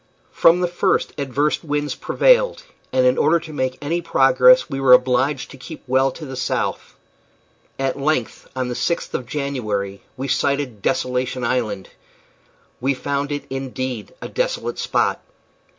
[0.31, 4.93] From the first adverse winds prevailed, and in order to make any progress we were
[4.93, 6.95] obliged to keep well to the south.
[7.77, 11.89] At length, on the 6th of January, we sighted Desolation Island.
[12.79, 15.21] We found it, indeed, a desolate spot.